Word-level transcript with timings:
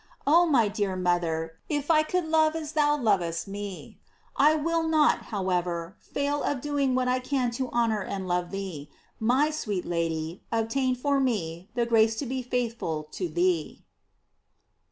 J 0.01 0.03
Oh 0.25 0.47
my 0.47 0.67
dear 0.67 0.95
mother, 0.95 1.59
if 1.69 1.91
I 1.91 2.01
could 2.01 2.25
love 2.25 2.55
as 2.55 2.71
thou 2.71 2.97
lovest 2.97 3.47
me! 3.47 3.99
I 4.35 4.55
will 4.55 4.81
not, 4.81 5.25
however, 5.25 5.95
fail 5.99 6.41
of 6.41 6.59
doing 6.59 6.95
what 6.95 7.07
I 7.07 7.19
can 7.19 7.51
to 7.51 7.69
honor 7.69 8.01
and 8.01 8.27
love 8.27 8.49
thee; 8.49 8.89
my 9.19 9.51
sweet 9.51 9.85
Lady, 9.85 10.41
obtain 10.51 10.95
for 10.95 11.19
me 11.19 11.69
the 11.75 11.85
grace 11.85 12.15
to 12.15 12.25
be 12.25 12.41
faith 12.41 12.79
ful 12.79 13.03
to 13.13 13.29
thee. 13.29 13.85